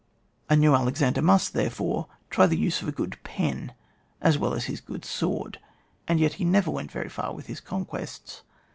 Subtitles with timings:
[0.49, 3.75] A new Alexander must therefore try the use of a good pen
[4.19, 5.57] as well as his good flword;
[6.07, 8.41] and yet he never went very far with his conquests.